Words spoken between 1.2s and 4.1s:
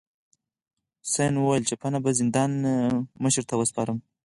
وویل چپنه به زندان مشر ته وسپارم.